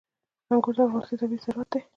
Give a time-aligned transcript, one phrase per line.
[0.51, 1.81] انګور د افغانستان طبعي ثروت دی.